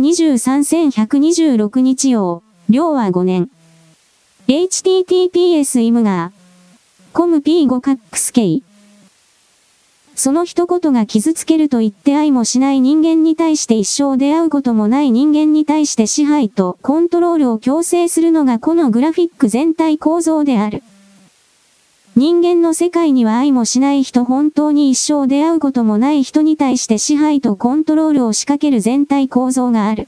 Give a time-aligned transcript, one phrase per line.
[0.00, 3.48] 2023-1126日曜、量は5年。
[4.48, 6.32] https イムガー。
[7.12, 8.62] コム P5 カックス K。
[10.16, 20.82] その一言が傷つけると言って愛もしない人間に対して一生出会うこともない人間に対して支配とコントロールを強制するのがこのグラフィック全体構造である。
[22.16, 30.06] 人間の世界には愛もしない人本当に一生出会うこともない人に対して支配とコントロールを仕掛ける全体構造がある。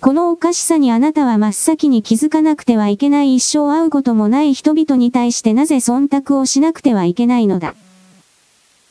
[0.00, 7.74] このおかしさにあなたは真っ先に気づかなくてはいけない一生会うこともない人々に対してなぜ忖度をしなくてはいけないのだ。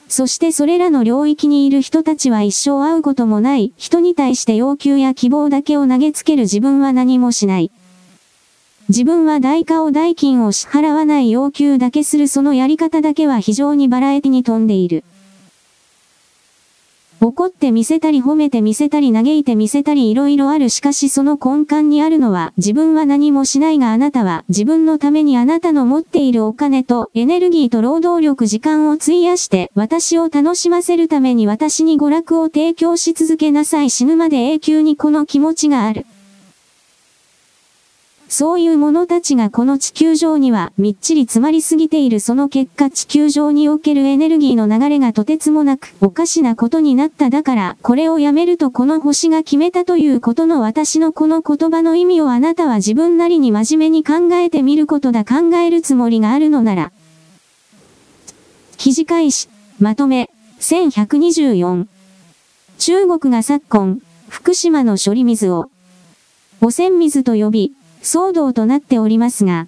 [0.10, 7.72] そしてそれらの領域にいる人たちは一生会うこともない人に対して要求や希望だけを投げつける自分は何もしない。
[8.90, 15.04] 自分は代価を代金を支払わない要求だけするそのやり方だけは非常にバラエティに富んでいる。
[17.22, 36.06] 怒って見せたり褒めて見せたり嘆いて見せたり色々あるしかしその根幹にあるのは自分は何もしないがあなたは自分のためにあなたの持っているお金とエネルギーと労働力時間を費やして私を楽しませるために私に娯楽を提供し続けなさい死ぬまで永久にこの気持ちがある。
[38.30, 56.92] そういう者たちがこの地球上にはみっちり詰まりすぎているその結果地球上におけるエネルギーの流れがとてつもなくおかしなことになっただからこれをやめるとこの星が決めたということの私のこの言葉の意味をあなたは自分なりに真面目に考えてみることだ考えるつもりがあるのなら。
[58.78, 59.50] 記事開始、
[59.80, 61.88] まとめ、1124。
[62.78, 64.00] 中国が昨今、
[64.30, 65.72] 福島の処理水を、
[66.62, 69.68] 汚染水と呼び、騒動となっておりますが、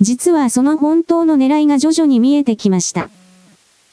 [0.00, 3.10] 実はその本当の狙いが徐々に見えてきました。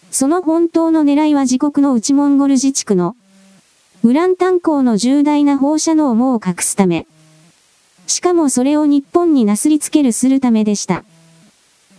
[0.09, 3.15] その本当の狙いは自国の内モンゴル自治区の
[4.03, 7.07] ウラン炭鉱の重大な放射能を隠すため。
[8.07, 11.03] しかもそれを日本になすりつけるするためでした。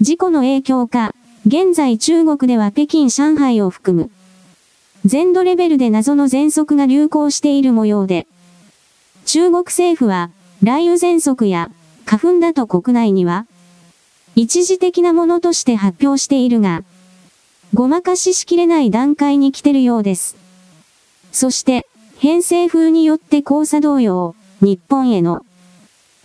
[0.00, 1.12] 事故の影響か、
[1.46, 4.10] 現在中国では北京上海を含む
[5.04, 8.26] 全土レベルで謎の喘息が流行している模様で、
[9.26, 10.30] 中国政府は
[10.62, 11.70] 雷雨喘息や
[12.04, 13.46] 花粉だと国内には、
[14.34, 16.82] 一時的なものとして発表しているが、
[17.74, 20.36] ごまかししきれない段階に来てるようです。
[21.32, 21.86] そして、
[22.18, 25.44] 偏西風によって交差同様、日本への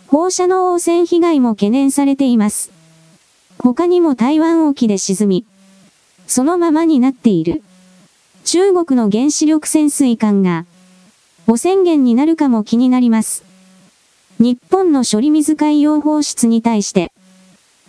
[0.07, 2.71] 放射能汚染被害も懸念されています。
[3.59, 5.45] 他にも台湾沖で沈み、
[6.27, 7.61] そのままになっている。
[8.45, 10.65] 中国の原子力潜水艦が、
[11.47, 13.42] 汚染源になるかも気になります。
[14.39, 17.11] 日本の処理水海洋放出に対して、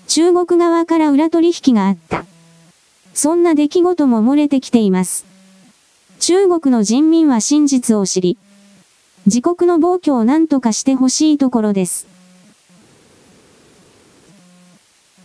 [0.06, 2.25] 中国側から裏取引があった。
[3.15, 5.25] そんな出来事も漏れてきています。
[6.21, 8.38] 中国の人民は真実を知り、
[9.27, 12.06] 自国の暴挙を何とかしてほしいところです。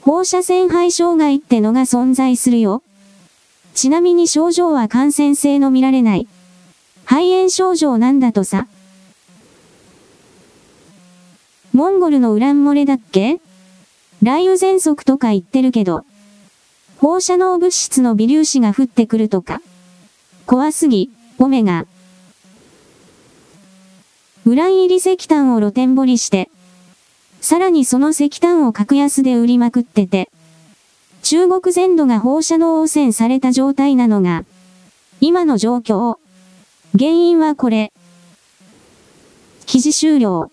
[0.01, 2.81] 放射線肺障害ってのが存在するよ。
[3.74, 6.28] ちなみに症状は感染性の見られない。
[7.06, 8.68] 肺炎症状なんだとさ。
[11.80, 13.40] モンゴルのウラン漏れだっけ？
[14.20, 16.04] 雷雨喘息とか言ってるけど、
[16.98, 19.62] 放射能物質の微粒子が降ってくるとか。
[20.46, 21.86] 怖すぎ、オメガ。
[24.46, 26.50] ウラン入り石炭を露天掘りして、
[27.40, 30.30] さらにその石炭を格安で売りまくってて、
[31.24, 34.44] 中国全土が放射能汚染された状態なのが、
[35.22, 36.18] 今の状況。
[37.00, 37.94] 原因はこれ。
[39.66, 40.52] 記事終了。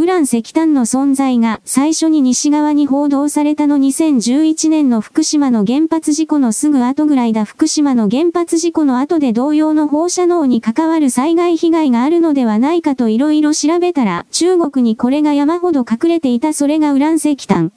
[0.00, 17.70] ウラン石炭の存在が最初に西側に報道されたの2011年の福島の原発事故のすぐ後ぐらいだ福島の原発事故の後で同様の放射能に関わる災害被害があるのではないかと色々調べたら中国にこれが山ほど隠れていたそれがウラン石炭。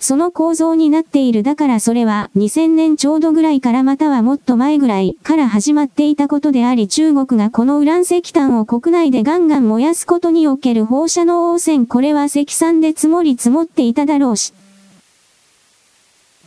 [0.00, 14.54] その構造になっているだからそれは2000年ちょうどぐらいからまたはもっと前ぐらいから始まっていたことであり中国がこのウラン石炭を国内でガンガン燃やすことにおける放射能汚染これは積算で積もり積もっていただろうし。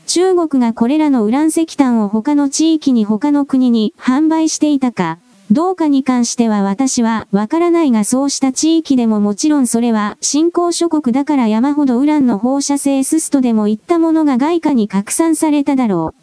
[0.06, 5.18] 中国がこれらのウラン石炭を他の地域に他の国に販売していたか、
[5.54, 16.16] どうかに関しては私はわからないがそうした地域でももちろんそれは新興諸国だから山ほどウランの放射性スストでもいったものが外貨に拡散されただろ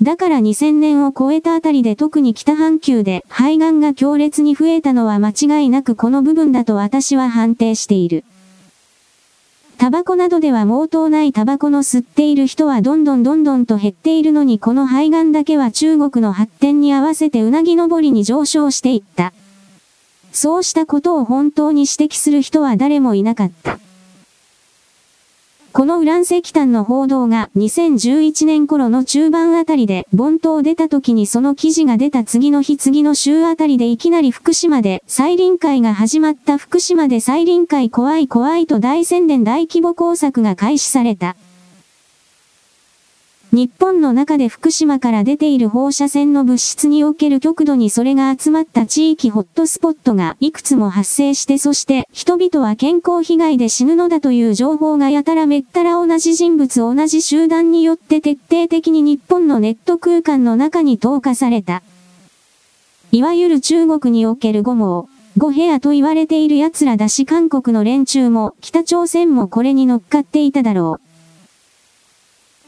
[0.00, 0.04] う。
[0.04, 8.26] だから2000年を超えたあたりで特に北半球で肺がんが強烈に増えたのは間違いなくこの部分だと私は判定している。
[9.76, 19.32] タバコなどでは毛頭ないタバコの吸っている人はどんどんどんどんと減っているのにこの肺がんだけは中国の発展に合わせてうなぎ登りに上昇していった。
[20.32, 23.78] そうしたことを本当に指摘する人は誰もいなかった。
[25.76, 41.34] このウラン石炭の報道が2011年頃の中盤あたりで盆頭出た時にその記事が出た次の日次の週あたりでいきなり福島で再臨会が始まった福島で再臨会怖い怖いと大宣伝大規模工作が開始された。
[43.54, 61.84] 日本の中で福島から出ている放射線の物質における極度にそれが集まった地域ホットスポットがいくつも発生してそして人々は健康被害で死ぬのだという情報がやたらめったら同じ人物同じ集団によって徹底的に日本のネット空間の中に投下された。
[63.12, 71.03] いわゆる中国における五毛、五部屋と言われている奴らだし韓国の連中も北朝鮮もこれに乗っかっていただろう。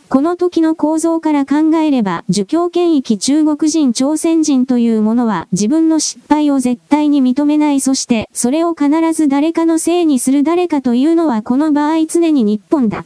[0.08, 13.04] この時の構造から考えれば、儒教権益中国人朝鮮人というものは自分の失敗を絶対に認めないそしてそれを必ず誰かのせいにする誰かというのはこの場合常に日本だ。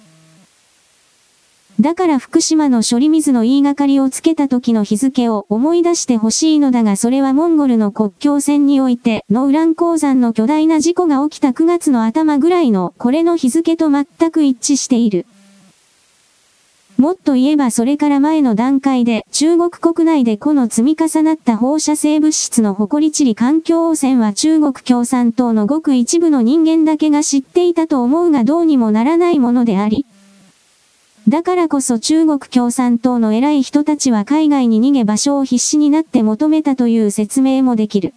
[1.80, 15.24] だから福島の処理水の言いがかりをつけた時の日付を思い出してほしいのだがそれはモンゴルの国境線においてのウラン鉱山の巨大な事故が起きた9月の頭ぐらいのこれの日付と全く一致している。
[17.00, 30.04] もっと言えばそれから前の段階で中国国内でこの積み重なった放射性物質の誇り地理環境汚染は中国共産党のごく一部の人間だけが知っていたと思うがどうにもならないものであり。
[31.26, 38.12] だからこそ中国共産党の偉い人たちは海外に逃げ場所を必死になって求めたという説明もできる。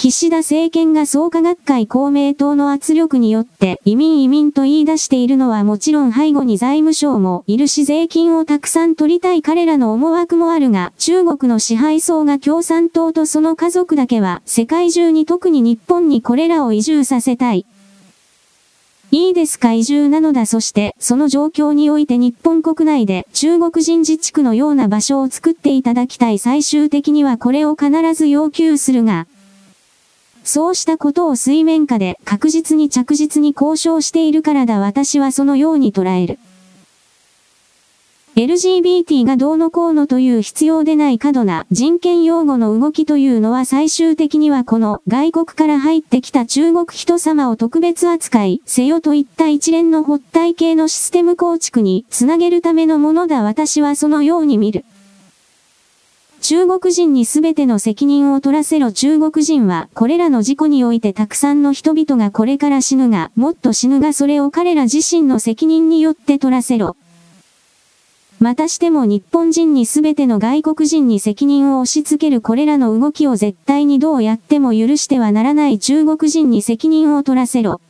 [0.00, 17.66] 岸田政権が創価学会公明党の圧力によって移民移民と言い出しているのはもちろん背後に財務省もいるし税金をたくさん取りたい彼らの思惑もあるが中国の支配層が共産党とその家族だけは世界中に特に日本にこれらを移住させたい。
[19.10, 29.26] いいですか移住なのだそしてその状況において日本国内で中国人自治区のような場所を作っていただきたい最終的にはこれを必ず要求するが
[30.48, 36.38] そうしたことを水面下で確実に着実に交渉しているからだ私はそのように捉える。
[38.34, 54.86] LGBT がどうのこうのという必要でない過度な人権擁護の動きというのは最終的にはこの外国から入ってきた中国人様を特別扱いせよといった一連の発体系のシステム構築につなげるためのものだ私はそのように見る。
[56.40, 66.96] 中国人に全ての責任を取らせろ中国人はこれらの事故においてたくさんの人々がこれから死ぬが、もっと死ぬがそれを彼ら自身の責任によって取らせろ。
[68.40, 77.80] またしても日本人に全ての外国人に責任を押し付けるこれらの動きを絶対にどうやっても許してはならない中国人に責任を取らせろ。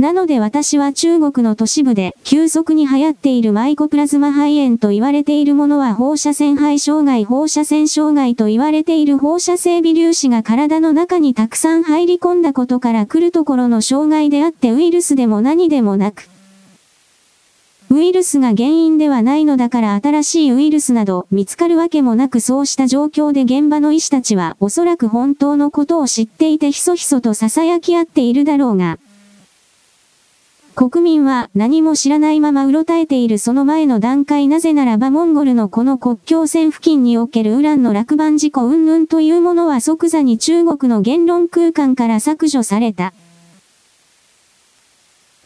[0.00, 16.30] なので私は中国の都市部で急速に流行っているマイコプラズマ肺炎と言われているものは放射線肺障害放射線障害と言われている放射性微粒子が体の中にたくさん入り込んだことから来るところの障害であってウイルスでも何でもなく、
[17.90, 28.98] ウイルスが原因ではないのだから新しいウイルスなど見つかるわけもなくそうした状況で現場の医師たちはおそらく本当のことを知っていてひそひそと囁き合っているだろうが、
[30.80, 43.12] 国民は何も知らないままうろたえているその前の段階なぜならばモンゴルのこの国境線付近におけるウランの落盤事故云々というものは即座に中国の言論空間から削除された。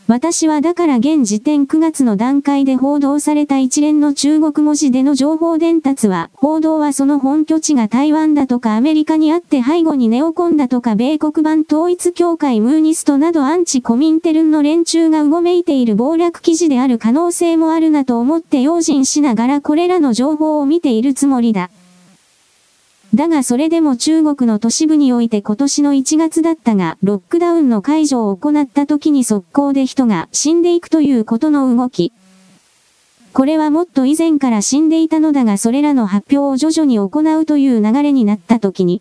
[0.06, 21.70] 私はだから現時点9月の段階で報道された一連の中国文字での情報伝達は、報道はその本拠地が台湾だとかアメリカにあって背後にネオコンだとか米国版統一協会ムーニストなどアンチコミンテルンの連中がうごめいている暴略記事である可能性もあるなと思って用心しながらこれらの情報を見ているつもりだ。
[23.14, 32.12] だがそれでも中国の都市部において今年の1月だったが、ロックダウンの解除を行った時に速攻で人が死んでいくということの動き。
[33.32, 39.00] これはもっと以前から死んでいたのだがそれらの発表を徐々に行うという流れになった時に、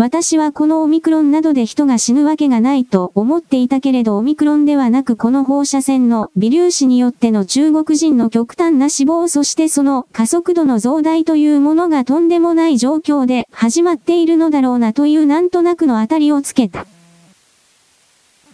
[0.00, 16.86] 私はこのオミクロンなどで人が死ぬわけがないと思っていたけれどオミクロンではなくこの放射線の微粒子によっての中国人の極端な死亡そしてその加速度の増大というものがとんでもない状況で始まっているのだろうなというなんとなくの当たりをつけた。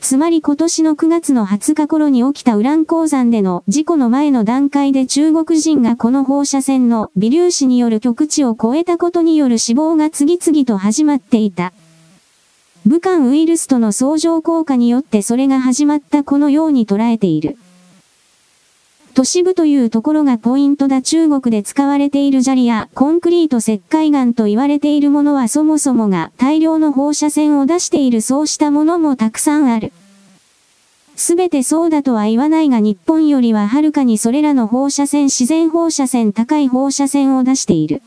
[0.04, 11.73] つまり今年の9月の20日頃に起きたウラン鉱山での事故の前の段階で中国人がこの放射線の微粒子による極地を超えたことによる死亡が次々と始まっていた。
[12.84, 17.56] 武漢ウイルスとの相乗効果によってそれが始まったこのように捉えている。
[19.14, 29.92] 都市部というところがポイントだ中国で使われている砂利やコンクリート石灰岩と言われているものはそもそもが大量の放射線を出しているそうしたものもたくさんある。
[31.14, 38.02] すべてそうだとは言わないが日本よりははるかにそれらの放射線自然放射線高い放射線を出している。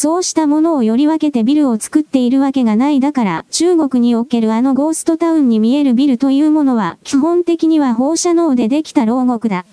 [0.00, 9.66] そうしたものをより分けてビルを作っているわけがないだから中国におけるあのゴーストタウンに見えるビルというものは基本的には放射能でできた牢獄だ。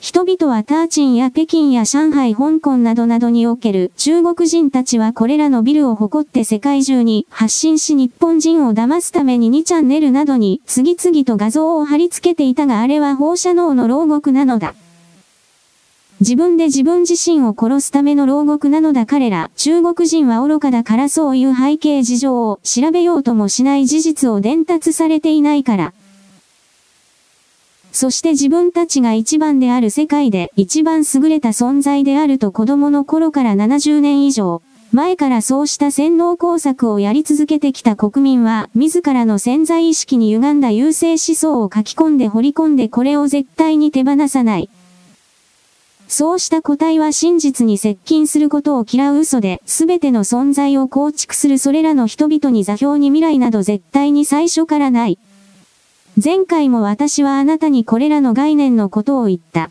[0.00, 14.74] 人々はターチンや北京や上海、香港などなどにおける中国人たちはこれらのビルを誇って世界中に発信し日本人を騙すために2チャンネルなどに次々と画像を貼り付けていたがあれは放射能の牢獄なのだ。
[16.20, 25.94] 自分で自分自身を殺すための牢獄なのだ彼ら、中国人は愚かだからそういう背景事情を調べようともしない事実を伝達されていないから。
[27.90, 34.60] そして自分たちが一番である世界で一番優れた存在であると子供の頃から70年以上、
[34.92, 44.68] 前からそうした洗脳工作をやり続けてきた国民は、自らの潜在意識に歪んだ優勢思想を書き込んで掘り込んでこれを絶対に手放さない。
[46.10, 55.20] そうした個体は真実に接近することを嫌う嘘で、すべての存在を構築するそれらの人々に座標に未来など絶対に最初からない。
[56.22, 59.70] 前回も私はあなたにこれらの概念のことを言った。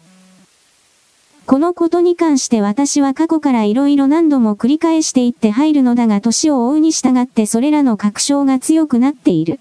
[1.45, 9.59] このことに関して私は過去から色々何度も繰り返していって入るのだが年を追うに従ってそれらの確証が強くなっている。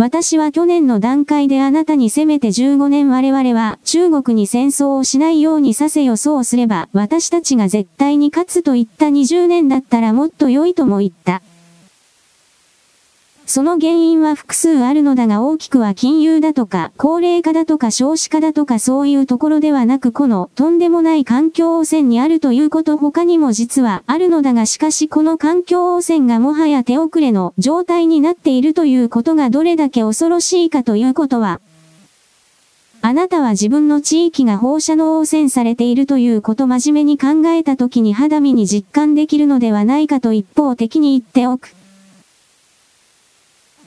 [0.00, 11.42] 私は去年の段階であなたにせめて15年我々は中国に戦争をしないようにさせ予想すれば私たちが絶対に勝つと言った20年だったらもっと良いとも言った。
[13.50, 31.60] その原因は複数あるのだが大きくは金融だとか、高齢化だとか少子化だとかそういうところではなくこのとんでもない環境汚染にあるということ他にも実はあるのだがしかしこの環境汚染がもはや手遅れの状態になっているということがどれだけ恐ろしいかということは、
[33.02, 41.79] あなたは自分の地域が放射能汚染されているということ真面目に考えた時に肌身に実感できるのではないかと一方的に言っておく。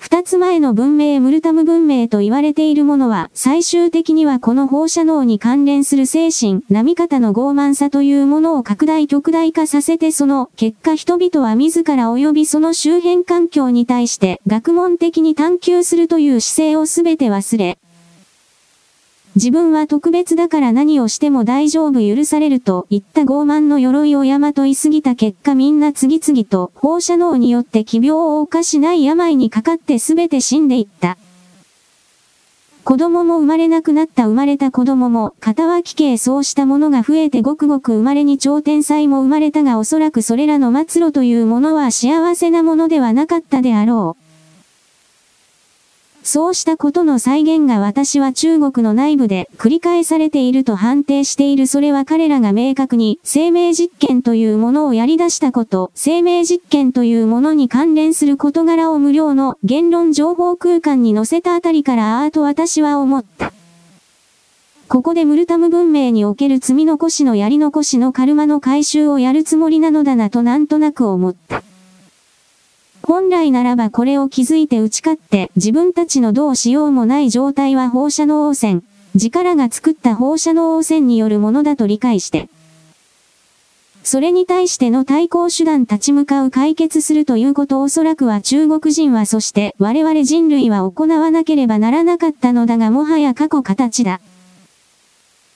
[0.04, 17.80] 二つ前の文明ムルタム文明と言われているものは、最終的にはこの放射能に関連する精神、波方の傲慢さというものを拡大極大化させてその結果人々は自ら及びその周辺環境に対して学問的に探求するという姿勢を全て忘れ、
[19.36, 31.18] 自分は特別だから何をしても大丈夫許されると言った傲慢の鎧を山といすぎた結果みんな次々と放射能によって奇病を犯しない病にかかって全て死んでいった。
[32.84, 44.23] 子供も生まれなくなった生まれた子供も、片脇系そうしたものが増えてごくごく生まれに超天才も生まれたがおそらくそれらの末路というものは幸せなものではなかったであろう。
[46.24, 63.52] そうしたことの再現が私は中国の内部で繰り返されていると判定しているそれは彼らが明確に生命実験というものをやり出したこと、生命実験というものに関連する事柄を無料の言論情報空間に載せたあたりからああと私は思った。
[64.88, 71.64] ここでムルタム文明における積み残しのやり残しのカルマの回収をやるつもりなのだなとなんとなく思った。
[73.06, 78.82] 本来ならばこれを気づいて打ち勝って自分たちのどうしようもない状態は放射能汚染、
[79.14, 82.48] 力が作った放射能汚染によるものだと理解して、
[84.04, 94.22] それに対しての対抗手段立ち向かう解決するということおそらくは中国人はそして我々人類は行わなければならなかったのだがもはや過去形だ。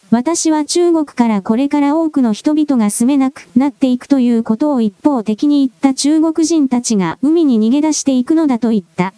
[0.10, 9.14] 私は中国からこれから多くの人々が住めなくなっていくということを一方的に言った中国人たちが海に逃げ出していくのだと言った。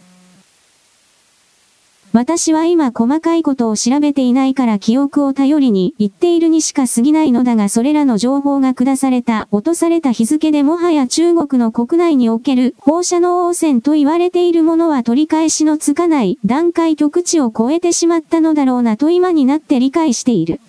[2.12, 20.60] 私は今細かいことを調べていないから記憶を頼りに言っているにしか過ぎないのだがそれらの情報が下された、落とされた日付でもはや中国の国内における放射能汚染と言われているものは取り返しのつかない段階極地を超えてしまったのだろうなと今になって理解している。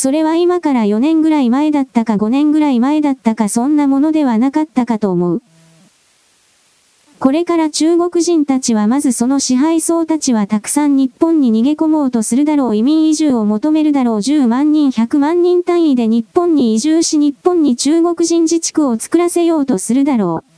[0.00, 5.42] それは今から4年ぐらい前だったか5年ぐらい前だったかそんなものではなかったかと思う。
[7.18, 20.49] これから中国人たちはまずその支配層たちはたくさん日本に逃げ込もうとするだろう移民移住を求めるだろう10万人100万人単位で日本に移住し日本に中国人自治区を作らせようとするだろう。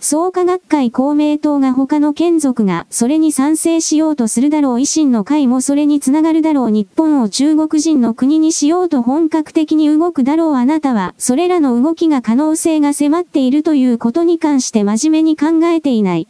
[0.00, 16.28] 創価学会公明党が他の県族がそれに賛成しようとするだろう維新の会もそれにつながるだろう日本を中国人の国にしようと本格的に動くだろうあなたはそれらの動きが可能性が迫っているということに関して真面目に考えていない。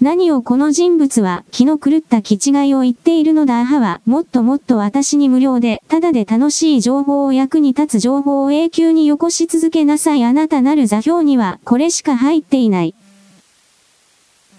[0.00, 12.94] 何をこの人物は気の狂った気違いを言っているのだアハはもっともっと私に無料でただで楽しい情報を役に立つ情報を永久によこし続けなさいあなたなる座標にはこれしか入っていない。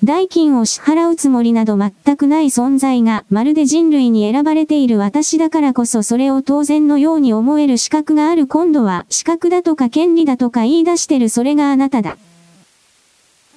[0.03, 12.17] 代金を支払うつもりなど全くない存在がまるで人類に選ばれている私だからこそそれを当然のように思える資格がある今度は資格だとか権利だとか言い出してるそれがあなただ。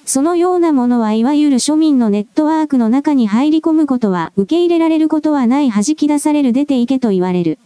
[0.05, 7.57] そのようなものはいわゆる庶民のネットワークの中に入り込むことは受け入れられることはない弾き出される出ていけと言われる。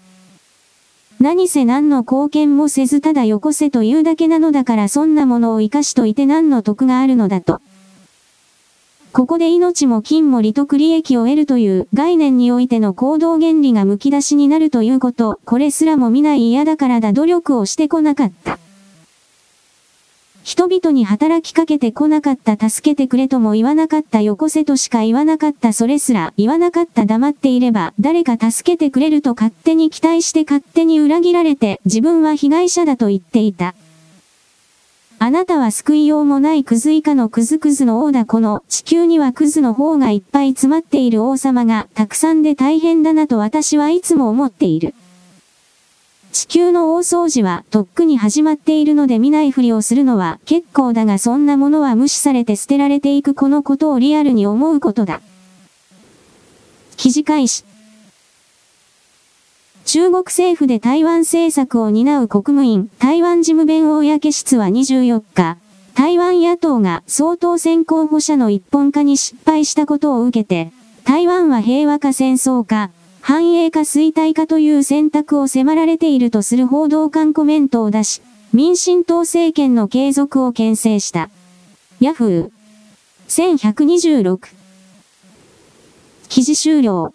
[1.19, 7.59] 何せ何の貢献もせずただよこせというだけなのだからそんなものを生かしといて何の得があるのだと。
[9.11, 18.59] ここで命も金も利得利益を得るという概念においての行動原理が剥き出しになるということ、これすらも見ない嫌だからだ努力をしてこなかった。
[20.43, 33.75] 人々に働きかけてこなかった助けてくれとも言わなかったよこせとしか言わなかったそれすら言わなかった黙っていれば誰か助けてくれると勝手に期待して勝手に裏切られて自分は被害者だと言っていた。
[35.21, 44.95] あなたは救いようもないクズ以下のクズクズの王だこの地球にはクズの方がいっぱい詰まっている王様がたくさんで大変だなと私はいつも思っている。
[46.31, 55.21] 地球の大掃除はとっくに始まっているので見ないふりをするのは結構だがそんなものは無視されて捨てられていくこのことをリアルに思うことだ。
[56.97, 57.63] 記事開始。
[59.85, 65.57] 中国政府で台湾政策を担う国務院台湾事務弁公室は24日、
[65.95, 70.71] 台湾野党が総統選候補者の一本化に失敗したことを受けて、
[71.05, 78.21] 台湾は平和か戦争か、繁栄か衰退かという選択を迫られているとする報道官コメントを出し、
[78.53, 81.29] 民進党政権の継続を牽制した。
[81.99, 82.51] ヤフー
[83.27, 84.39] 1126
[86.29, 87.13] 記事終了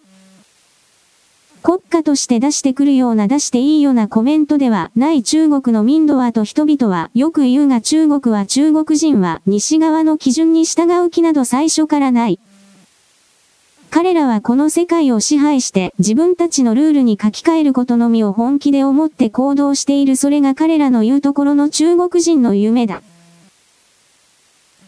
[1.63, 12.39] 国家として出してくるような出していいようなコメントではない中国の民度はと人々はよく言うが中国は中国人は西側の基準に従う気など最初からない。
[13.95, 23.01] 彼らはこの世界を支配して自分たちのルールに書き換えることのみを本気で思って行動しているそれが彼らの言うところの中国人の夢だ。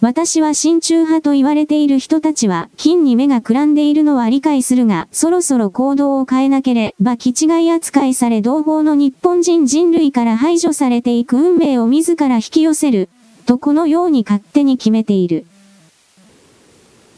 [0.01, 13.07] 私は親中派と言われている人たちは、金に目がくらんでいるのは理解するが、そろそろ行動を変えなければ、気違い扱いされ同胞の日本人人類から排除されていく運命を自ら引き寄せる、
[13.45, 15.45] とこのように勝手に決めている。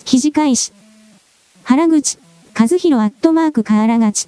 [0.06, 0.79] 記事開始。
[1.70, 2.18] 原口、
[2.58, 4.28] 和弘アットマーク河原勝。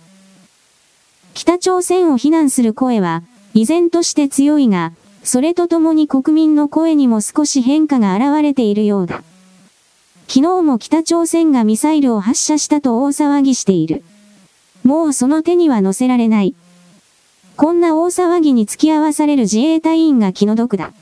[1.33, 3.23] 北朝鮮を非難する声は、
[3.55, 9.23] 依然として強いが、それとともに国民の声にも少し変化が現れているようだ。
[10.27, 14.03] 昨日も北朝鮮がミサイルを発射したと大騒ぎしている。
[14.83, 16.53] もうその手には乗せられない。
[17.57, 20.93] こんな大騒ぎに付き合わされる自衛隊員が気の毒だ。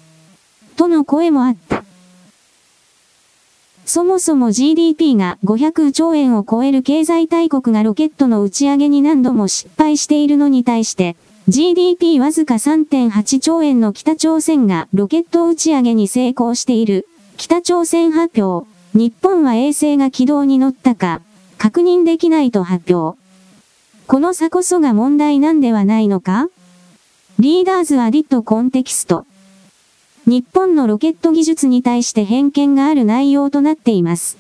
[0.78, 1.84] との声もあった。
[3.90, 11.16] そもそも GDP が500兆円を超える経済大国がロケットの打ち上げに何度も失敗しているのに対して、
[11.48, 17.08] GDP わずか3.8兆円の北朝鮮がロケット打ち上げに成功している。
[17.36, 18.70] 北朝鮮発表。
[18.94, 21.22] 日本は衛星が軌道に乗ったか、
[21.58, 23.18] 確認できないと発表。
[24.06, 26.48] この差こそが問題なんではないのか？
[27.40, 29.26] リーダーズアディットコンテキスト。
[30.30, 34.38] 日本のロケット技術に対して偏見がある内容となっています。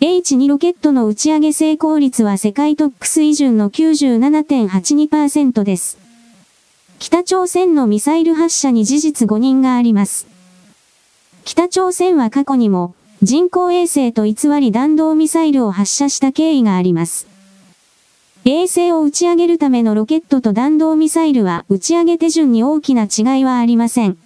[0.00, 5.98] H2 ロケットの打ち上げ成功率は世界トップ水準の97.82%です。
[6.98, 10.26] 北朝鮮のミサイル発射に事実誤認があります。
[11.44, 17.26] 北朝鮮は過去にも人工衛星と偽り弾道ミサイルを発射した経緯があります。
[18.46, 24.16] 衛星を打ち上げるためのロケットと弾道ミサイルは打ち上げ手順に大きな違いはありません。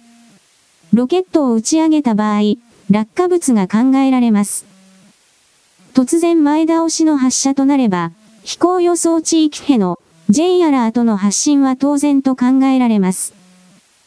[0.95, 2.55] ロケットを打ち上げた場合、
[2.89, 4.65] 落下物が考えられます。
[5.93, 8.13] 突然前倒しの発射となれば、
[8.45, 13.33] 飛行予想地域への J アラートの発信は当然と考えられます。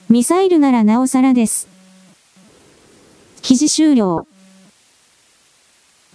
[0.08, 1.68] ミサイルならなおさらです。
[3.42, 4.26] 記事終了。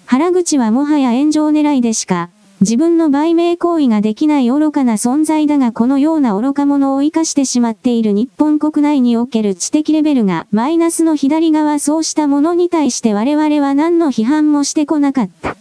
[0.08, 2.32] 原口はもはや炎上狙いでしか、
[2.64, 15.58] 自分の売名行為ができない愚かな存在だがこのような愚か者を生かしてしまっている日本国内における知的レベルがマイナスの左側そうしたものに対して我々は何の批判もしてこなかった。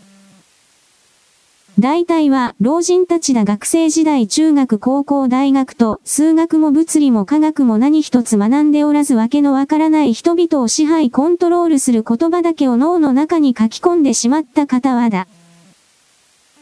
[1.81, 15.27] 大体は老人たちだ学生時代中学高校大学と数学も物理も科学も何一つ学んでおらずわけのわからない人々を支配コントロールする言葉だけを脳の中に書き込んでしまった方はだ。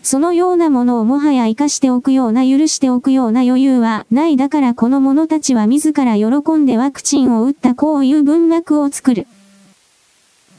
[0.03, 9.27] そのようなものをもはや活かしておくような許しておくような余裕はないだからこの者たちは自ら喜んでワクチンを打ったこういう文脈を作る。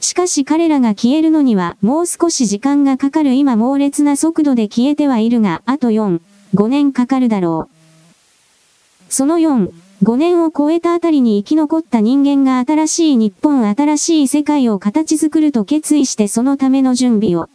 [0.00, 6.20] しかし彼らが消えるのにはもう少し時間がかかる今猛烈な速度で消えてはいるが、あと4、
[6.54, 9.12] 5年かかるだろう。
[9.12, 9.70] その4、
[10.02, 17.48] 5年を超えたあたりに生き残った人間が新しい日本新しい世界を形作ると決意してそのための準備を。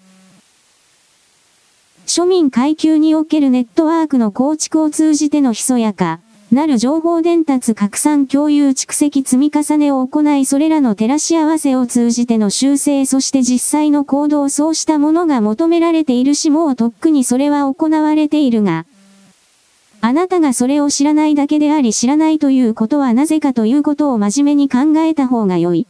[2.08, 6.22] 庶民階級におけるネットワークの構築を通じてのひそやか、
[6.54, 18.86] なる情報伝達拡散共有蓄積積み重ねを行いそれらの照らし合わせを通じての修正そして実際の行動そうしたものが求められているしもうとっくにそれは行われているが、
[20.00, 25.88] あなたがそれを知らないだけであり知らないということはなぜかということを真面目に考えた方が良い。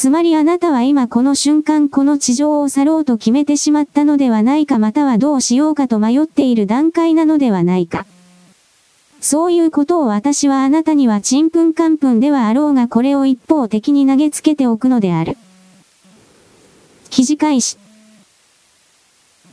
[0.00, 8.06] つまりあなたは今この瞬間この地上を去ろうと決めてしまったのではないかまたはどうしようかと迷っている段階なのではないか。
[9.20, 15.36] そういうことを私はあなたにはちんぷんかんぷんではあろうがこれを一方的に投げつけておくのである。
[17.10, 17.76] 記事開始。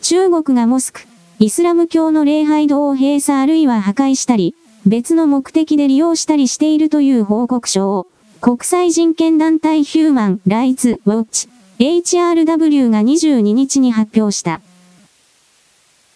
[0.03, 1.01] 中国がモスク、
[1.39, 4.53] イスラム教の礼拝堂を閉鎖あるいは破壊したり、
[4.85, 8.05] 別の目的で利用したりしているという報告書を、
[8.45, 14.61] 国際人権団体ヒューマン・ライツ・ウォッチ、HRW が22日に発表した。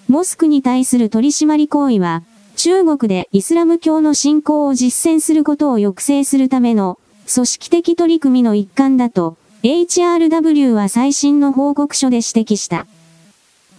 [0.07, 2.21] モスクに対する取締り行為は、
[2.55, 6.99] 中国でイスラム教の信仰を実践することを抑制するための
[7.33, 12.85] 組織的取り組みの一環だと HRW は最新の報告書で指摘した。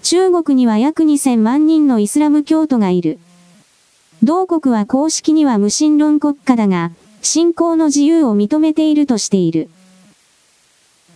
[0.02, 3.20] 中国には約2000万人のイスラム教徒がいる。
[4.24, 6.90] 同国は公式には無神論国家だが、
[7.22, 9.68] 信仰の自由を認めているとしている。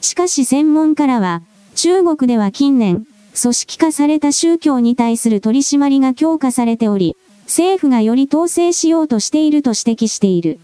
[0.01, 1.43] しかし専門家らは、
[1.75, 3.07] 中国では近年、
[3.41, 10.59] 組織化された宗教に対する取り締まりが強化されており、政府がより統制しようとしていると指摘している。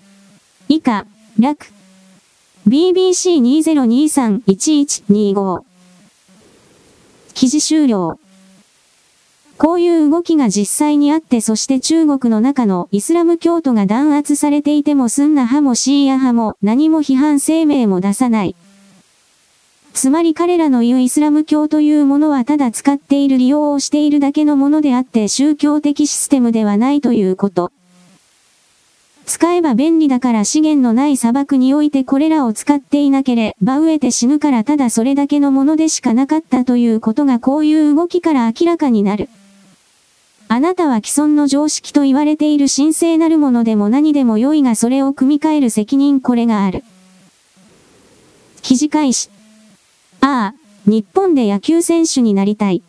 [0.68, 1.06] 以下、
[1.38, 1.66] 楽。
[2.68, 5.62] BBC2023-1125。
[7.34, 8.19] 記事終了。
[9.60, 18.56] こういう動きが実際にあってそして中国の中のイスラム教徒が弾圧されていてもスンナ派もシーア派も何も批判声明も出さない。
[19.92, 27.70] つまり彼らの言うイスラム教というものはただ使っている利用をしているだけのものであって宗教的システムではないということ。
[29.26, 39.28] 使えば便利だから資源のない砂漠においてこれらを使っていなければ飢えて死ぬからただそれだけのものでしかなかったということがこういう動きから明らかになる。
[40.52, 46.82] あなたは既存の常識と言われている神聖なるものでも何でも良いがそれを組み替える責任これがある。
[48.60, 49.30] 記事開始。
[50.20, 50.54] ああ、
[50.86, 52.82] 日本で野球選手になりたい。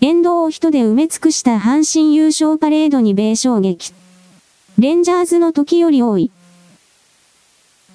[0.00, 3.92] 沿道を人で埋め尽くした阪神優勝パレードに米衝撃。
[4.78, 6.30] レンジャーズの時より多い。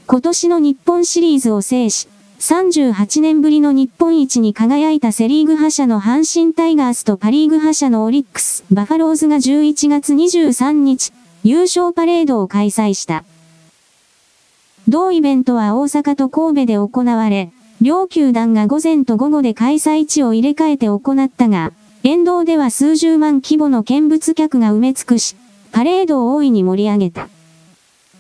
[0.06, 2.10] 今年の日本シリーズを制し、
[2.48, 11.12] 38年ぶりの日本一に輝いたセリーグ覇者の阪神タイガースとパリーグ覇者のオリックス、バファローズが11月23日、
[11.44, 13.24] 優勝パレードを開催した。
[14.88, 17.50] 同イベントは大阪と神戸で行われ、
[17.82, 21.72] 両球団が午前と午後で開催地を入れ替えて行ったが、
[22.04, 25.36] 沿道では数十万規模の見物客が埋め尽くし、
[25.72, 27.28] パレードを大いに盛り上げた。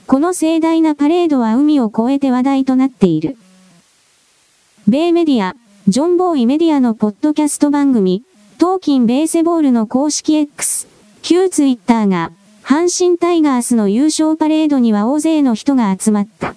[0.07, 3.37] この盛大なパレードは海を越えて話題となっている。
[4.87, 5.55] 米メディア、
[5.87, 8.23] ジョンボーイメディアのポッドキャスト番組、
[8.59, 10.87] トーキンベーセボールの公式 X、
[11.23, 12.31] 旧ツイッターが、
[12.63, 16.53] 阪神タイガースの優勝パレードには大勢の人が集まった。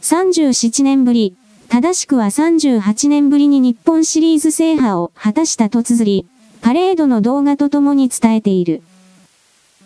[0.00, 1.36] 37年ぶり、
[1.68, 6.26] 正しくは38年ぶりに日本シリーズ制覇を果たしたと綴り、
[6.62, 8.80] パレードの動画とともに伝えている。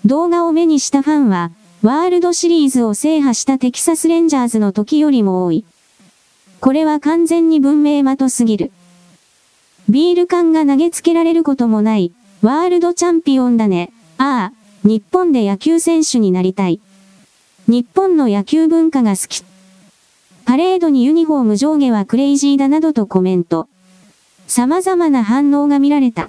[0.05, 1.51] 動画を目にしたファンは、
[1.83, 5.65] ワールドシリーズを制覇したテキサスレンジャーズの時よりも多い。
[6.61, 8.71] これは完全に文明的すぎる。
[9.89, 13.93] ビール缶が投げつけられることもない、ワールドチャンピオンだね。
[14.19, 16.81] ああ、日本で野球選手になりたい。
[17.67, 19.43] 日本の野球文化が好き。
[20.45, 23.69] パレードにユニフォーム上下はクレイジーだなどとコメント。
[24.47, 26.29] 様々な反応が見られた。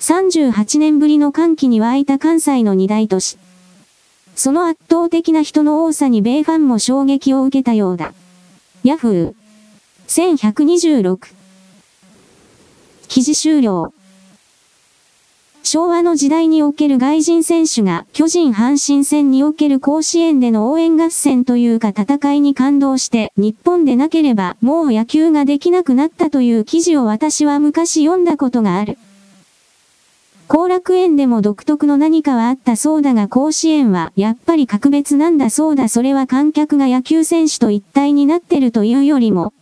[0.00, 3.38] 38年ぶりの歓喜に沸いた関西の二大都市。
[4.34, 8.12] その圧倒的な人の多さに米ファンも衝撃を受けたようだ。
[8.84, 9.34] ヤフー。
[10.08, 11.18] 1126。
[13.06, 13.94] 記事終了。
[15.62, 28.98] 昭和の時代における外人選手が巨人阪神戦における甲子園での応援合戦というか戦いに感動して日本でなければもう野球ができなくなったという記事を私は昔読んだことがある。
[30.48, 39.54] 後楽園でも独特の何かはあったそうだが甲子園はやっぱり格別なんだそうだそれは観客が野球選手と一体になってるというよりも、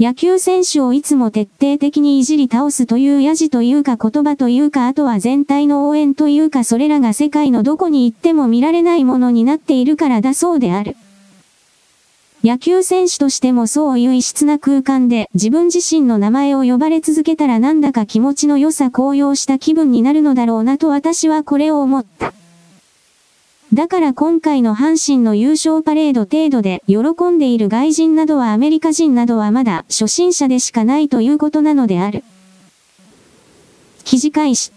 [0.00, 10.96] 野球選手をいつも徹底的にいじり倒すというやじというか言葉というかあとは全体の応援というかそれらが世界のどこに行っても見られないものになっているからだそうである。
[12.44, 22.34] 野球選手としてもそういう異質な空間で自分自身の名前を呼ばれ続けたらなんだか気持ちの良さ高揚した気分になるのだろうなと私はこれを思った。
[23.72, 32.24] だから今回の阪神の優勝パレード程度で喜んでいる外人などはアメリカ人などはまだ初心者でしかないということなのである。
[34.04, 34.70] 記事開始。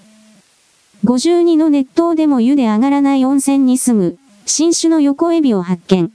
[1.04, 6.14] 52の熱湯でも湯で上がらない温泉に住む新種の横エビを発見。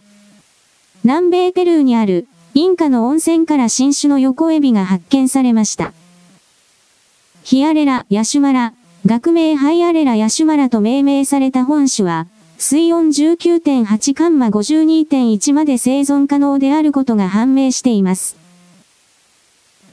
[1.05, 5.93] 南米ペルーにある、インカの温泉から新種の横エビが発見されました。
[7.43, 8.73] ヒアレラ、ヤシュマラ、
[9.05, 18.37] 学名ハイアレラヤシュマラと命名された本種は、水温19.8カンマ52.1まで生存可能であることが判明しています。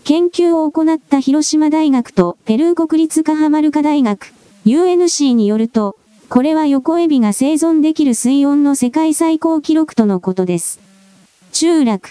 [0.03, 4.31] 研究を行った広島大学とペルー国立カハマルカ大学、
[4.67, 5.95] UNC によると、
[6.29, 10.88] これは横エビが生存できる水温の世界最高記録とのことです。
[11.61, 12.09] 集落。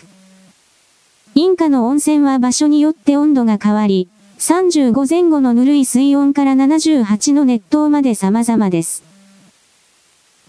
[1.35, 9.03] インカの温泉は場所によって温度が変わり、35前後のぬるい水温から78の熱湯まで様々です。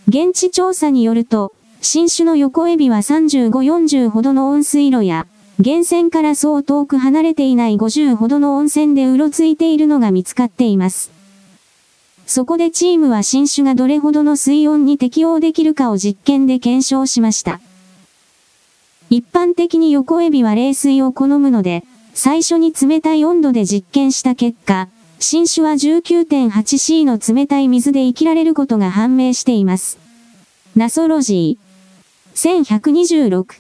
[0.10, 5.28] 現地調査によると、新種の横エビは35、40ほどの温水路や、
[5.60, 11.10] 源泉からそう遠く離れていない50ほどの温泉でうろついているのが見つかっています。
[12.28, 17.62] そこでチームは新種がどれほどの水温に適応できるかを実験で検証しました。
[19.10, 24.88] 一般的に横エビは冷水を好むので、最初に冷たい温度で実験した結果、
[25.19, 29.98] 新種は 19.8C の冷たい水で生きられることが判明しています。
[30.76, 32.67] ナソロジー。
[32.84, 33.60] 1126。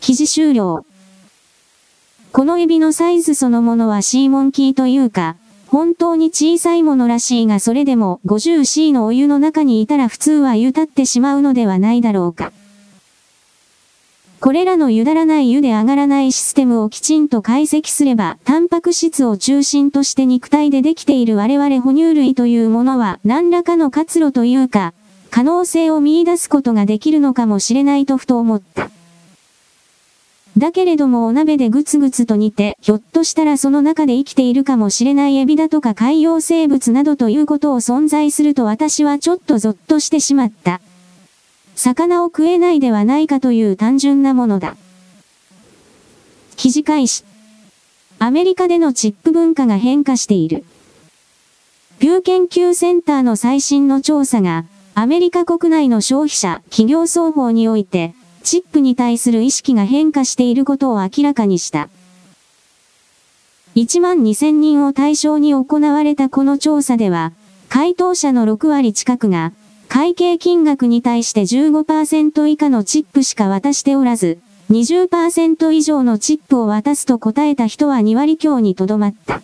[0.00, 0.84] 記事終了。
[2.32, 5.36] このエビのサイズそのものはシーモンキーというか、
[5.68, 12.52] 本当に小さいものらしいがそれでも 50C のお湯の中にいたら普通は湯立ってしまうのではないだろうか。
[14.40, 24.94] これらのゆだらない湯で上がらないシステムをきちんと解析すれば、タンパク質を中心として肉体でできている我々哺乳類というものは何らかの活路というか、
[25.30, 28.90] 可能性を見出すことができるのかもしれないとふと思った。
[30.56, 40.80] だけれどもお鍋でぐつぐつと煮て、ひょっとしたらその中で生きているかもしれないエビだとか海洋生物などということを存在すると私はちょっとゾッとしてしまった。
[41.74, 44.76] 魚を食えないではないかという単純なものだ。
[46.56, 47.24] 記事開始。
[48.18, 50.64] アメリカでのチップ文化が変化している。
[51.98, 61.88] ピュー研究センターの最新の調査が、アメリカ国内の消費者、企業双方において、チップに対する意識が変化していることを明らかにした。
[63.76, 67.32] 1万2000人を対象に行われたこの調査では、
[67.68, 69.52] 回答者の6割近くが、
[69.90, 74.38] 会計金額に対して15%以下のチップしか渡しておらず、
[74.70, 79.42] 20%以上のチップを渡すと答えた人は2割強にとどまった。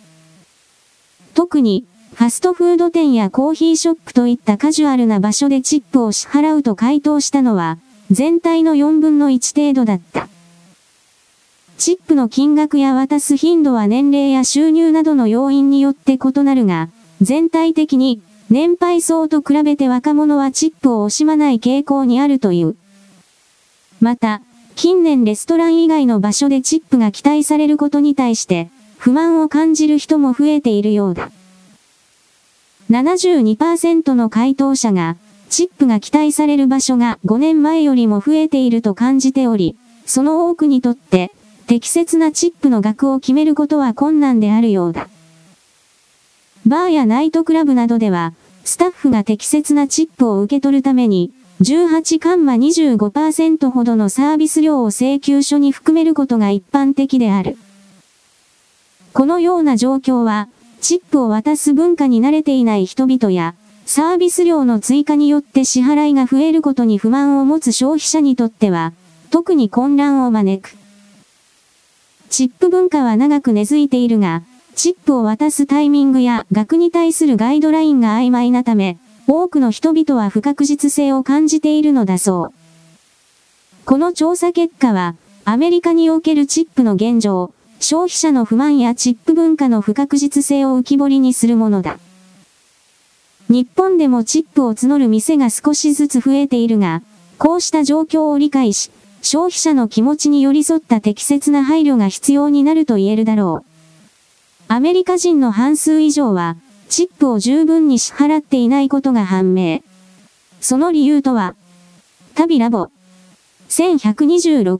[1.33, 1.83] 特に、
[2.13, 7.77] ファストフード店やコーヒーショップといったカジュアルな場所でチップを支払うと回答したのは、
[8.09, 10.29] 全体の4分の1程度だった。
[11.77, 16.87] チップの金額や渡す頻度は年齢や収入などの要因によって異なるが、
[17.19, 22.75] 全体的に年配層と比べて若者はチップを惜しまない傾向にあるという。
[23.99, 24.41] また、
[24.75, 31.29] 近年レストラン以外の場所でチップが期待されることに対して、不満を感じる人も増えているようだ。
[32.89, 35.17] 72%の回答者が、
[35.49, 41.31] チップが期待される場所が5年前よりも増えていると感じており、その多くにとって、
[41.67, 45.09] 適切なチップの額を決めることは困難であるようだ。
[46.67, 57.57] バーやナイトクラブなどでは、スタッフが適切なチップを受け取るために、18カンマ25%ほどのサービス料を請求書に含めることが一般的である。
[59.13, 60.49] このような状況は、
[60.81, 68.93] チップを渡す文化に慣れていない人々や、サービス料の追加によって支払いが増えることに不満を持つ消費者にとっては、
[69.31, 70.77] 特に混乱を招く。
[72.29, 74.43] チップ文化は長く根付いているが、
[74.77, 82.53] チップを渡すタイミングや額に対するガイドラインが曖昧なため、多くの人々は不確実性を感じているのだそう。
[83.85, 91.97] この調査結果は、アメリカにおけるチップの現状、消費者の不満やチップ文化の不確実性を浮き彫りにするものだ。
[93.49, 97.01] 日本でもチップを募る店が少しずつ増えているが、
[97.39, 98.91] こうした状況を理解し、
[99.23, 103.76] 消費者の気持ちに寄り添った適切な配慮が必要になると言えるだろう。
[104.69, 106.57] アメリカ人の半数以上は、
[106.89, 109.79] チップを十分に支払っていないことが判明。
[110.59, 111.55] その理由とは、
[112.35, 112.89] 旅ラボ。
[113.69, 114.79] 1126。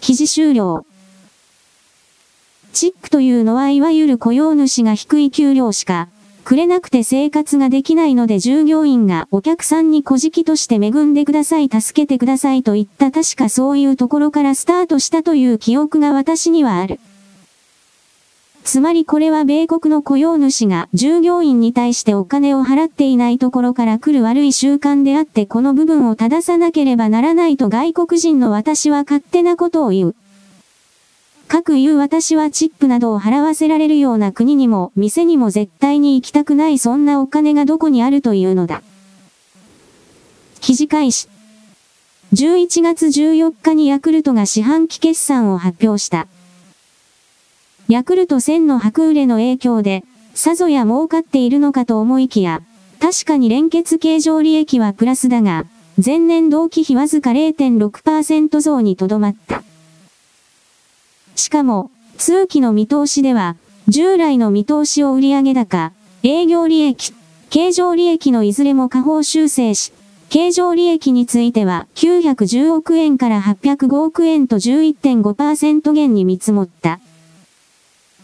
[0.00, 0.86] 記事終了。
[2.72, 6.08] チップというのはいわゆる雇用主が低い給料しか、
[6.44, 17.00] くれなくて生活ができないので従業員がお客さんに小じとして恵んでください助けてくださいと言った確かそういうところからスタートしたという記憶が私にはある。
[18.70, 30.14] つまりこれは米国の雇用主が従業員に対してお金を払っていないところから来る悪い習慣であってこの部分を正さなければならないと外国人の私は勝手なことを言う。
[31.48, 38.82] 各言う私はチップなどを払わせられるような国にも店にも絶対に行きたくないそんなお金がどこにあるというのだ。
[40.60, 41.28] 記事開始。
[42.34, 46.28] 11月14日にヤクルトが四半期決算を発表した。
[47.88, 52.60] ヤクルト1000の白売れの影響で、さぞや儲かっているのかと思いきや、
[53.00, 55.64] 確かに連結経常利益はプラスだが、
[56.04, 59.62] 前年同期比わずか0.6%増にとどまった。
[61.34, 63.56] しかも、通期の見通しでは、
[63.88, 67.14] 従来の見通しを売上高、営業利益、
[67.48, 69.94] 経常利益のいずれも下方修正し、
[70.28, 77.00] 経常利益については910億円から805億円と11.5%減に見積もった。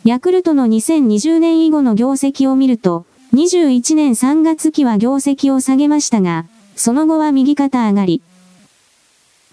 [0.05, 6.45] ヤクルトの2020年以後の業績を見ると、21年3月期は業績を下げましたが、
[6.77, 8.21] その後は右肩上がり。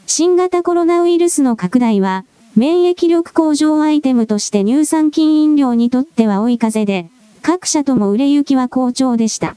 [0.08, 2.26] 新型コロナウイルスの拡大は、
[2.58, 7.10] 免疫力向上アイテムとして乳酸菌飲料にとっては追い風で、
[7.42, 9.56] 各社とも売れ行きは好調でした。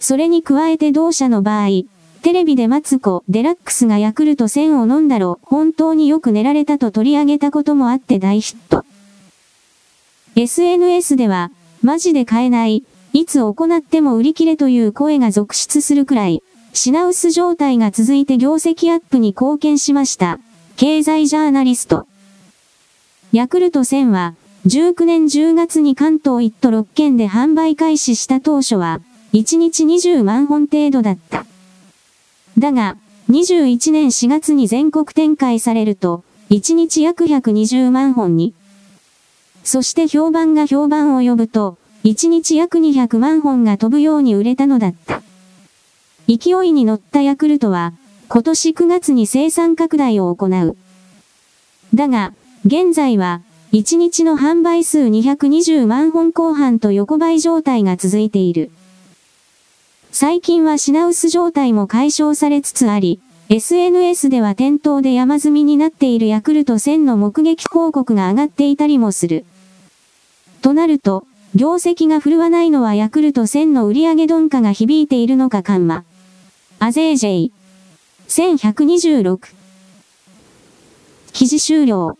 [0.00, 1.68] それに加えて同社の場合、
[2.20, 8.85] テレビでマツコ、デラックスがヤクルト1000を飲んだろ、本当によく寝られたと取り上げたこともあって大ヒット。
[10.38, 11.50] SNS では、
[11.82, 16.42] マジで買えない、いつ行っても売り切れという声が続出するくらい、
[16.74, 20.38] 品薄状態が続いて業績アップに貢献しました。
[20.76, 22.06] 経済ジャーナリスト。
[23.32, 24.34] ヤクルト1000は、
[24.66, 29.00] 19年10月に関東1都6県で販売開始した当初は、
[29.32, 31.46] 1日20万本程度だった。
[32.58, 32.98] だが、
[33.30, 38.52] 21年4月に全国展開されると、1日約120万本に。
[39.66, 45.22] そして評判が評判を呼ぶと、1日約200万本が飛ぶように売れたのだった。
[46.28, 47.92] 勢いに乗ったヤクルトは、
[48.28, 50.76] 今年9月に生産拡大を行う。
[51.92, 52.32] だが、
[52.64, 58.70] 現在は、1日の販売数220万本後半と横ばい状態が続いている。
[60.12, 69.44] 最近は品薄状態も解消されつつあり、SNS では店頭で山積みになっているヤクルト1000の目撃広告が上がっていたりもする。
[70.66, 76.02] となると、業績が振るわないのはヤクルト1000の売上鈍化が響いているのかカンマ。
[76.80, 77.52] アゼージェイ。
[78.26, 79.54] 1126。
[81.32, 82.18] 記事終了。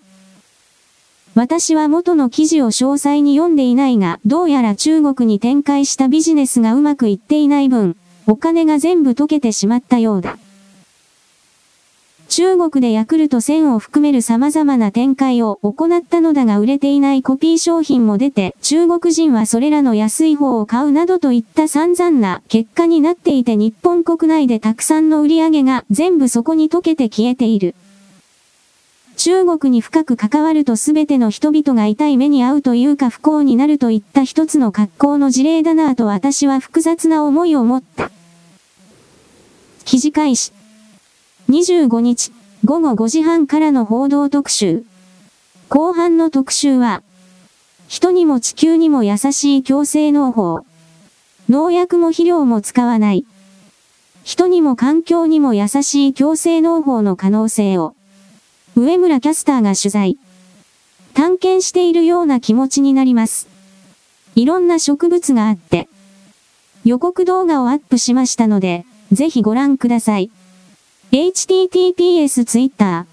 [1.35, 7.97] 私は元の記事を詳細に読んでいないが、どうやら中国に展開したビジネスがうまくいっていない分、
[8.29, 10.39] お金が全部溶けてしまったようだ。
[12.29, 27.75] 中国でヤクルト1000を含める様々な展開を行ったのだが売れていないコピー商品も出て、中国人はそれらの安い方を買うなどといった散々な結果になっていて日本国内でたくさんの売り上げが全部そこに溶けて消えている。
[29.17, 33.79] 中国に深く関わると全ての人々が痛い目に遭うというか不幸になる。
[33.79, 38.11] といった一つの格好の事例だなぁと私は複雑な思いを持った。
[39.85, 40.56] 記事開始。
[41.49, 42.33] 25日、
[42.65, 44.85] 午後5時半からの報道特集。
[45.69, 47.05] 後半の特集は、
[47.87, 50.67] 人にも地球にも優しい共生農法。
[51.49, 53.25] 農薬も肥料も使わない。
[54.25, 57.95] 人にも環境にも優しい共生農法の可能性を、
[58.75, 60.19] 上村キャスターが取材、
[61.15, 63.47] 探検しているような気持ちになります。
[64.35, 65.89] いろんな植物があって、
[66.85, 70.33] 予告動画をアップしましたので、ぜひご覧ください。
[71.13, 73.07] Https twitter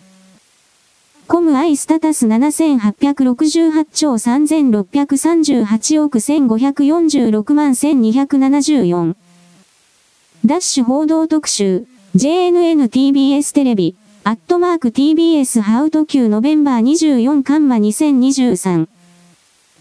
[1.28, 9.16] コムアイスタタス7868兆3638億1546万1274
[10.46, 11.86] ダッシュ報道特集
[12.16, 18.88] JNN TBS テレビアットマーク TBS ハウト級ノベンバー24カンマ2023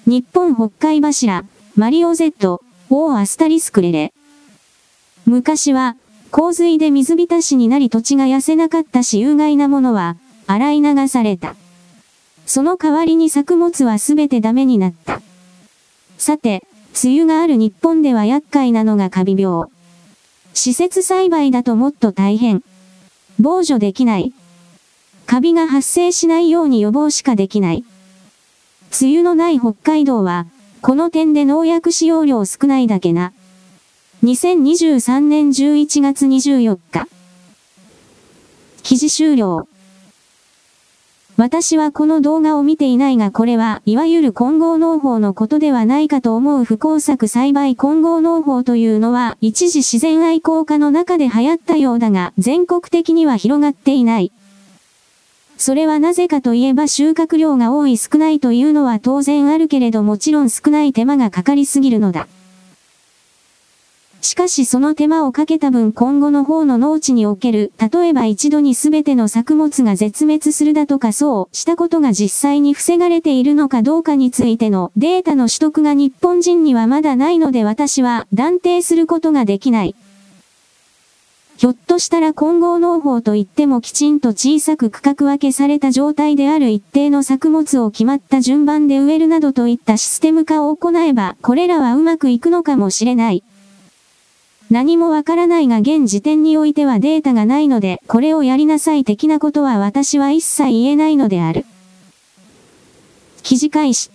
[0.06, 1.44] 日本北海柱
[1.76, 2.60] マリオ Z
[2.90, 4.12] オーアスタリスクレレ。
[5.24, 5.96] 昔は
[6.32, 10.16] 洪水で水浸しになり土地が痩せなかったし有害なものは、
[10.46, 11.54] 洗い流された。
[12.46, 15.20] その代わりに作物はすべてダメになった。
[16.16, 16.66] さて、
[17.04, 19.66] 梅雨がある日本では厄介なのがカビ病。
[20.54, 22.62] 施設栽培だともっと大変。
[23.38, 24.32] 防除できない。
[25.26, 27.84] カビが発生しないように予防しかできない。
[28.98, 30.46] 梅雨のない北海道は、
[30.80, 33.34] この点で農薬使用量少ないだけな。
[34.24, 37.08] 2023年11月24日。
[38.84, 39.66] 記事終了。
[41.36, 54.30] 私はこの動画を見ていないがこれはいわゆる混合農法のことではないかと思う不工作栽培混合農法というのは一時自然愛好家の中で流行ったようだが全国的には広がっていない。
[55.58, 62.28] それはなぜかといえば収穫量が多い少ないというのは当然あるけれどもちろん少ない手間がかかりすぎるのだ。
[64.22, 79.96] しかしその手間をかけた分今後の方の農地における、例えば一度に全ての作物が絶滅するだとかそうしたことが実際に防がれているのかどうかについてのデータの取得が日本人にはまだないので私は断定することができない。
[81.56, 93.44] ひょっとしたら混合農法といってもきちんと小さく区画分けされた状態である一定の作物を決まった順番で植えるなどといったシステム化を行えば、これらはうまくいくのかもしれない。
[94.72, 101.66] 何もわからないが現時点においてはデータがないので、これをやりなさい的なことは私は一切言えないのである。
[103.42, 104.10] 記事開始。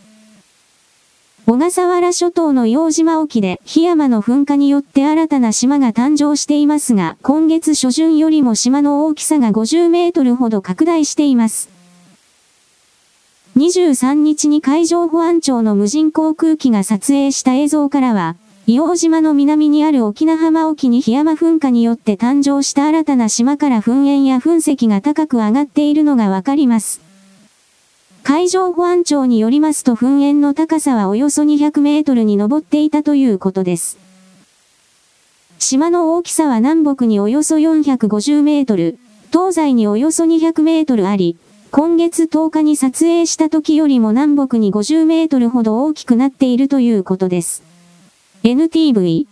[1.45, 11.69] 小笠原諸島の洋島沖で檜山の噴火によって新たな島が誕生していますが、今月初旬よりも島の大きさが50メートルほど拡大しています。
[13.57, 18.37] 23日に海上保安庁の無人航空機が撮影した映像からは、
[18.67, 26.99] 硫黄島の南にある沖縄浜沖に檜山噴火によって誕生した新たな島から噴煙や噴石が高く上がっているのがわかります。
[28.23, 33.97] 海上保安庁によりますと噴煙の高さはおよそ200メートルに上っていたということです。
[35.59, 38.99] 島の大きさは南北におよそ450メートル、
[39.31, 41.37] 東西におよそ200メートルあり、
[41.71, 47.66] 今月10日に撮影した時よりも南北に50メートルほど大きくなっているということです。
[48.43, 49.25] NTV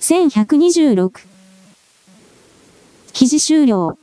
[0.00, 1.12] 1126
[3.12, 3.96] 記事終了。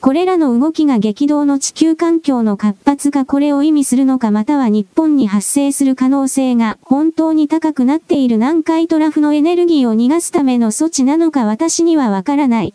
[0.00, 12.74] これらの動きが激動の地球環境の活発化これを意味するのかまたは日本に発生する可能性が本当に高くなっている南海トラフのエネルギーを逃がすための措置なのか私にはわからない。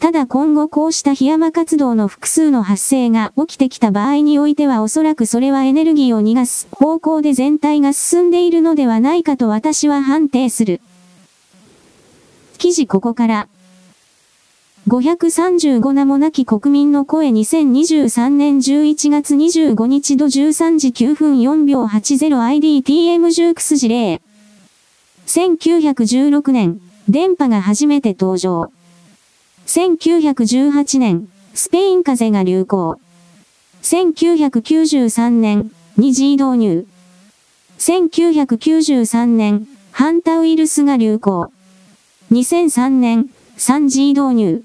[0.00, 10.80] ただ今後こうした檜山活動の複数の発生が起きてきた場合においてはおそらくそれはエネルギーを逃がす方向で全体が進んでいるのではないかと私は判定する。
[12.56, 13.48] 記事ここから。
[14.88, 24.22] 535名もなき国民の声2023年11月25日度13時9分4秒 80IDTM ジュークス事例。
[25.26, 28.72] 1916年、電波が初めて登場。
[29.72, 32.98] 1918年、スペイン風邪が流行。
[33.82, 36.86] 1993年、2次導入。
[37.78, 41.52] 1993年、ハンタウイルスが流行。
[42.32, 44.64] 2003年、3次導入。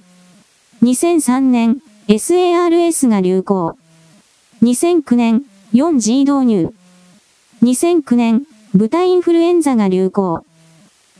[0.82, 3.78] 2003年、SARS が流行。
[4.64, 6.74] 2009年、4次導入。
[7.62, 10.44] 2009年、豚インフルエンザが流行。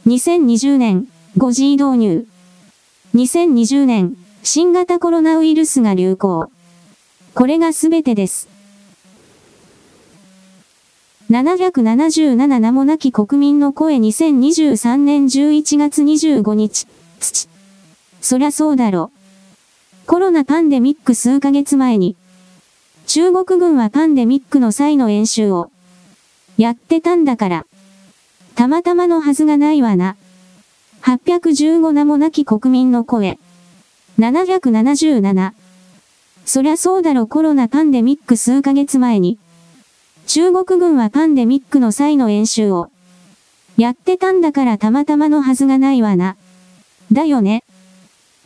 [0.08, 1.08] 2020年、
[1.38, 2.28] 5次導入。
[3.16, 6.52] 2020年、新型コロナウイルスが流行。
[7.34, 8.50] これがすべてです。
[11.30, 16.88] 777名もなき国民の声2023年11月25日。
[17.22, 17.48] 土。
[18.20, 19.12] そりゃそうだろ。
[20.08, 22.18] コロナパンデミック数ヶ月前に、
[23.08, 25.72] 中国軍はパンデミックの際の演習を、
[26.58, 27.66] やってたんだから。
[28.56, 30.18] たまたまのはずがないわな。
[31.06, 33.38] 815名もなき国民の声。
[34.18, 35.54] 777。
[36.48, 39.38] そりゃそうだろコロナパンデミック数ヶ月前に。
[40.26, 42.90] 中国軍はパンデミックの際の演習を。
[43.78, 46.38] やってたんだからたまたまのはずがないわな。
[47.12, 47.64] だよね。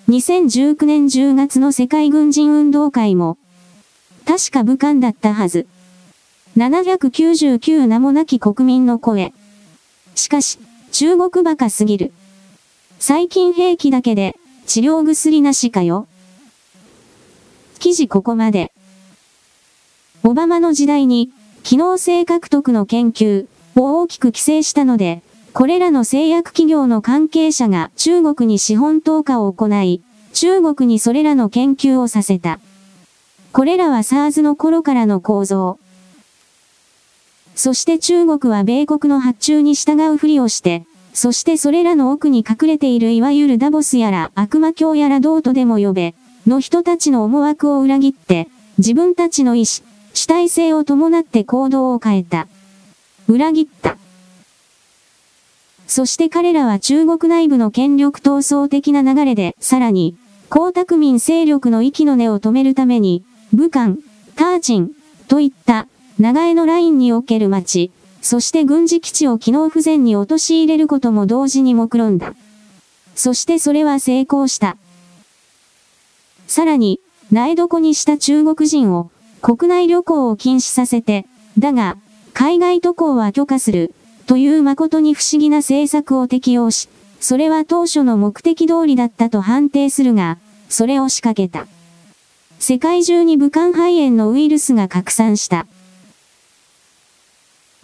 [0.10, 3.38] 2019年10月の世界軍人運動会も。
[4.26, 5.66] 確か武漢だったはず。
[6.58, 9.34] 799名もなき国民の声。
[10.14, 10.60] しかし、
[10.92, 12.12] 中国バカすぎる。
[13.02, 14.36] 最近兵器だけで、
[14.68, 16.06] 治療薬なしかよ。
[17.80, 18.74] 記事ここまで。
[20.24, 21.32] オバマの時代に、
[21.64, 23.48] 機能性獲得の研究
[23.78, 25.22] を大きく規制したので、
[25.54, 30.02] これらの製薬企業の関係者が中国に資本投下を行い、
[30.34, 32.60] 中国にそれらの研究をさせた。
[33.54, 35.80] これらは SARS の頃からの構造。
[37.56, 40.86] そして中国は米国の発注に従うふりをして、
[41.22, 46.16] そしてそれらの奥に隠れているいわゆるダボスやら悪魔教やらどうとでも呼べ、
[46.48, 48.48] の人たちの思惑を裏切って、
[48.78, 52.48] 自分たちの意志、主体性を伴って行動を変えた。
[53.28, 53.98] 裏切った。
[55.88, 60.16] そして彼らは中国内部の権力闘争的な流れで、さらに、
[60.50, 63.98] 江沢民勢力の息の根を止めるために、武漢、
[64.38, 64.92] ターチン、
[65.28, 67.92] といった、長江のラインにおける町、
[68.22, 72.34] そして軍事基地を機能不全に陥れることも同時に目論んだ。
[73.16, 74.78] そしてそれは成功した。
[76.48, 77.00] さらに、
[77.32, 79.12] 苗床にした中国人を、
[79.42, 81.26] 国内旅行を禁止させて、
[81.58, 81.98] だが、
[82.34, 83.94] 海外渡航は許可する、
[84.26, 86.90] という誠に不思議な政策を適用し、
[87.20, 90.38] それは当初の目的通りだったと判定するが、
[90.70, 91.68] それを仕掛けた。
[92.60, 95.66] 世界中に武漢肺炎のウイルスが拡散した。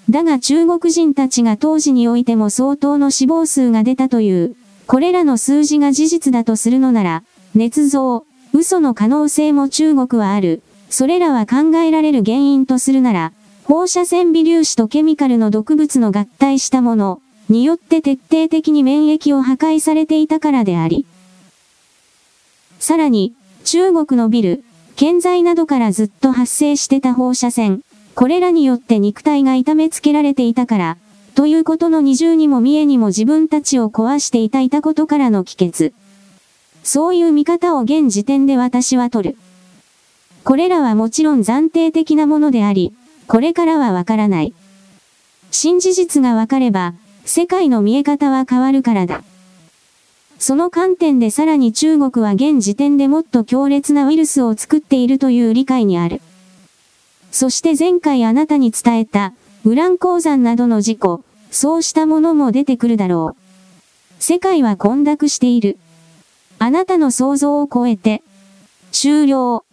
[0.10, 7.24] だが中国人たちが当時においても相当の死亡数が出たという、これらの数字が事実だとするのなら、
[7.56, 10.62] 捏造、嘘の可能性も中国はある。
[10.89, 13.34] それらは考えられる原因とするなら、
[13.64, 21.08] 放射線微粒子とケミカルの毒物の合体したものによって徹底的に免疫を破壊されていたからであり。
[22.78, 23.34] さらに、
[23.64, 24.64] 中国のビル、
[24.95, 27.82] 建材などからずっと発生してた放射線、
[28.16, 30.97] これらによって肉体が痛めつけられていたから、
[31.36, 35.91] ということの二重にも見えにも自分たちを壊していたいたことからの帰結。
[36.82, 39.38] そういう見方を現時点で私は取る。
[40.45, 42.93] これらはもちろん暫定的なものであり、
[43.28, 44.53] これからはわからない。
[45.51, 46.93] 新事実がわかれば、
[47.26, 49.24] 世界の見え方は変わるからだ。
[50.39, 56.22] その観点でさらに中国は現時点でもっと強烈なウイルスを作っているという理解にある。
[57.36, 59.33] そして前回あなたに伝えた、
[59.65, 64.23] ウラン鉱山などの事故、そうしたものも出てくるだろう。
[64.23, 65.77] 世界は混濁している。
[66.59, 68.23] あなたの想像を超えて。
[68.93, 69.64] 終了。